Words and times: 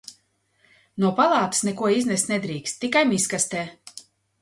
No 1.03 1.11
palātas 1.19 1.63
neko 1.69 1.91
iznest 1.99 2.35
nedrīkst, 2.35 2.83
tikai 2.87 3.09
miskastē. 3.15 3.71